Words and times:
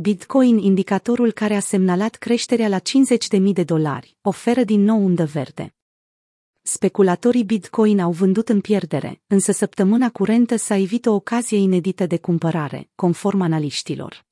Bitcoin, 0.00 0.58
indicatorul 0.58 1.32
care 1.32 1.54
a 1.54 1.60
semnalat 1.60 2.14
creșterea 2.14 2.68
la 2.68 2.78
50.000 2.78 3.52
de 3.52 3.64
dolari, 3.64 4.16
oferă 4.22 4.64
din 4.64 4.82
nou 4.82 5.04
undă 5.04 5.24
verde. 5.24 5.74
Speculatorii 6.62 7.44
Bitcoin 7.44 8.00
au 8.00 8.12
vândut 8.12 8.48
în 8.48 8.60
pierdere, 8.60 9.22
însă 9.26 9.52
săptămâna 9.52 10.10
curentă 10.10 10.56
s-a 10.56 10.76
evit 10.76 11.06
o 11.06 11.14
ocazie 11.14 11.58
inedită 11.58 12.06
de 12.06 12.18
cumpărare, 12.18 12.90
conform 12.94 13.40
analiștilor. 13.40 14.26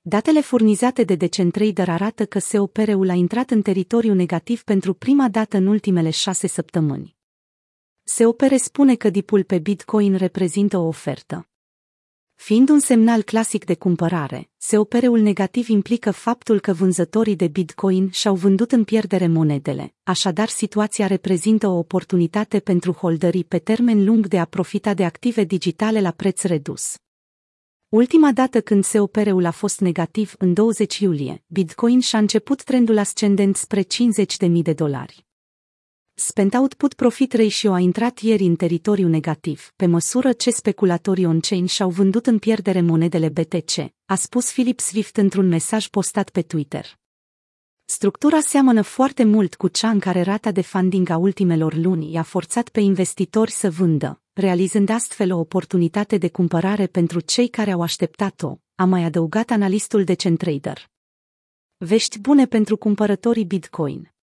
Datele 0.00 0.40
furnizate 0.40 1.04
de 1.04 1.14
Decentrader 1.14 1.88
arată 1.88 2.26
că 2.26 2.38
SOPR-ul 2.38 3.10
a 3.10 3.14
intrat 3.14 3.50
în 3.50 3.62
teritoriu 3.62 4.14
negativ 4.14 4.62
pentru 4.62 4.94
prima 4.94 5.28
dată 5.28 5.56
în 5.56 5.66
ultimele 5.66 6.10
șase 6.10 6.46
săptămâni. 6.46 7.16
SOPR 8.04 8.54
spune 8.54 8.94
că 8.94 9.10
dipul 9.10 9.44
pe 9.44 9.58
Bitcoin 9.58 10.16
reprezintă 10.16 10.78
o 10.78 10.86
ofertă. 10.86 11.48
Fiind 12.36 12.68
un 12.68 12.78
semnal 12.78 13.22
clasic 13.22 13.64
de 13.64 13.74
cumpărare, 13.74 14.50
SOPR-ul 14.56 15.20
negativ 15.20 15.68
implică 15.68 16.10
faptul 16.10 16.60
că 16.60 16.72
vânzătorii 16.72 17.36
de 17.36 17.48
Bitcoin 17.48 18.10
și-au 18.10 18.34
vândut 18.34 18.72
în 18.72 18.84
pierdere 18.84 19.26
monedele, 19.26 19.94
așadar 20.02 20.48
situația 20.48 21.06
reprezintă 21.06 21.68
o 21.68 21.78
oportunitate 21.78 22.60
pentru 22.60 22.92
holderii 22.92 23.44
pe 23.44 23.58
termen 23.58 24.04
lung 24.04 24.26
de 24.26 24.38
a 24.38 24.44
profita 24.44 24.94
de 24.94 25.04
active 25.04 25.44
digitale 25.44 26.00
la 26.00 26.10
preț 26.10 26.42
redus. 26.42 26.94
Ultima 27.88 28.32
dată 28.32 28.60
când 28.60 28.84
SOPR-ul 28.84 29.44
a 29.44 29.50
fost 29.50 29.80
negativ, 29.80 30.34
în 30.38 30.52
20 30.52 30.98
iulie, 30.98 31.44
Bitcoin 31.46 32.00
și-a 32.00 32.18
început 32.18 32.62
trendul 32.62 32.98
ascendent 32.98 33.56
spre 33.56 33.82
50.000 33.82 33.86
de 34.62 34.72
dolari. 34.72 35.25
Spend 36.18 36.54
Output 36.54 36.94
Profit 36.94 37.32
Ratio 37.32 37.72
a 37.72 37.78
intrat 37.78 38.18
ieri 38.18 38.44
în 38.44 38.56
teritoriu 38.56 39.08
negativ, 39.08 39.72
pe 39.76 39.86
măsură 39.86 40.32
ce 40.32 40.50
speculatorii 40.50 41.26
on-chain 41.26 41.66
și-au 41.66 41.90
vândut 41.90 42.26
în 42.26 42.38
pierdere 42.38 42.80
monedele 42.80 43.28
BTC, 43.28 43.92
a 44.06 44.14
spus 44.14 44.52
Philip 44.52 44.80
Swift 44.80 45.16
într-un 45.16 45.48
mesaj 45.48 45.86
postat 45.86 46.30
pe 46.30 46.42
Twitter. 46.42 46.98
Structura 47.84 48.40
seamănă 48.40 48.82
foarte 48.82 49.24
mult 49.24 49.54
cu 49.54 49.68
cea 49.68 49.90
în 49.90 49.98
care 49.98 50.22
rata 50.22 50.50
de 50.50 50.60
funding 50.60 51.08
a 51.08 51.16
ultimelor 51.16 51.74
luni 51.74 52.12
i-a 52.12 52.22
forțat 52.22 52.68
pe 52.68 52.80
investitori 52.80 53.50
să 53.50 53.70
vândă, 53.70 54.22
realizând 54.32 54.88
astfel 54.88 55.32
o 55.32 55.38
oportunitate 55.38 56.18
de 56.18 56.28
cumpărare 56.28 56.86
pentru 56.86 57.20
cei 57.20 57.48
care 57.48 57.70
au 57.70 57.82
așteptat-o, 57.82 58.56
a 58.74 58.84
mai 58.84 59.04
adăugat 59.04 59.50
analistul 59.50 60.04
de 60.04 60.14
Centrader. 60.14 60.90
Vești 61.76 62.18
bune 62.18 62.46
pentru 62.46 62.76
cumpărătorii 62.76 63.44
Bitcoin. 63.44 64.15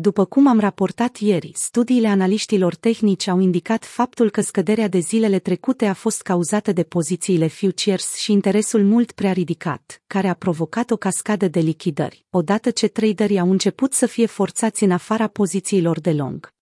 După 0.00 0.24
cum 0.24 0.46
am 0.46 0.60
raportat 0.60 1.16
ieri, 1.16 1.50
studiile 1.54 2.08
analiștilor 2.08 2.74
tehnici 2.74 3.26
au 3.26 3.38
indicat 3.38 3.84
faptul 3.84 4.30
că 4.30 4.40
scăderea 4.40 4.88
de 4.88 4.98
zilele 4.98 5.38
trecute 5.38 5.86
a 5.86 5.92
fost 5.92 6.22
cauzată 6.22 6.72
de 6.72 6.82
pozițiile 6.82 7.46
futures 7.46 8.14
și 8.14 8.32
interesul 8.32 8.84
mult 8.84 9.12
prea 9.12 9.32
ridicat, 9.32 10.02
care 10.06 10.28
a 10.28 10.34
provocat 10.34 10.90
o 10.90 10.96
cascadă 10.96 11.48
de 11.48 11.60
lichidări, 11.60 12.24
odată 12.30 12.70
ce 12.70 12.88
traderii 12.88 13.38
au 13.38 13.50
început 13.50 13.92
să 13.92 14.06
fie 14.06 14.26
forțați 14.26 14.84
în 14.84 14.90
afara 14.90 15.26
pozițiilor 15.26 16.00
de 16.00 16.12
long. 16.12 16.52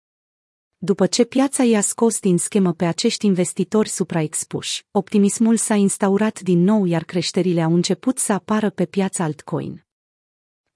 După 0.76 1.06
ce 1.06 1.24
piața 1.24 1.62
i-a 1.62 1.80
scos 1.80 2.18
din 2.20 2.38
schemă 2.38 2.72
pe 2.72 2.84
acești 2.84 3.26
investitori 3.26 3.88
supraexpuși, 3.88 4.86
optimismul 4.90 5.56
s-a 5.56 5.74
instaurat 5.74 6.40
din 6.40 6.62
nou 6.62 6.84
iar 6.84 7.04
creșterile 7.04 7.62
au 7.62 7.74
început 7.74 8.18
să 8.18 8.32
apară 8.32 8.70
pe 8.70 8.84
piața 8.84 9.24
altcoin. 9.24 9.85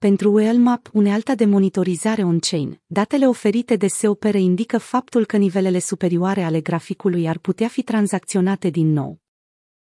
Pentru 0.07 0.33
Wellmap, 0.33 0.89
unealta 0.93 1.35
de 1.35 1.45
monitorizare 1.45 2.23
on-chain, 2.23 2.81
datele 2.87 3.29
oferite 3.29 3.77
de 3.77 3.87
SOPR 3.87 4.35
indică 4.35 4.79
faptul 4.79 5.25
că 5.25 5.37
nivelele 5.37 5.79
superioare 5.79 6.43
ale 6.43 6.61
graficului 6.61 7.29
ar 7.29 7.39
putea 7.39 7.69
fi 7.69 7.83
tranzacționate 7.83 8.69
din 8.69 8.93
nou. 8.93 9.21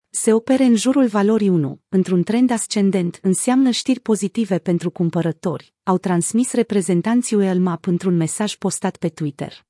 Se 0.10 0.34
opere 0.34 0.64
în 0.64 0.76
jurul 0.76 1.08
valorii 1.08 1.50
1, 1.50 1.82
într-un 1.90 2.24
trend 2.24 2.52
ascendent, 2.52 3.20
înseamnă 3.22 3.70
știri 3.70 4.00
pozitive 4.00 4.58
pentru 4.58 4.90
cumpărători, 4.90 5.74
au 5.84 5.98
transmis 5.98 6.54
reprezentanții 6.54 7.36
Wellmap 7.36 7.86
într-un 7.86 8.16
mesaj 8.16 8.56
postat 8.56 8.98
pe 8.98 9.10
Twitter. 9.10 9.66